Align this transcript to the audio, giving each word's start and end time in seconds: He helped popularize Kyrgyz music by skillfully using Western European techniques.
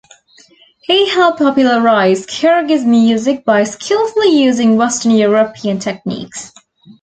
He 0.81 1.09
helped 1.11 1.37
popularize 1.37 2.25
Kyrgyz 2.25 2.83
music 2.83 3.45
by 3.45 3.65
skillfully 3.65 4.29
using 4.29 4.75
Western 4.75 5.11
European 5.11 5.77
techniques. 5.77 6.51